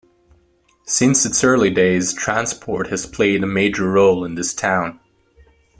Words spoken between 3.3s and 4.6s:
a major role in this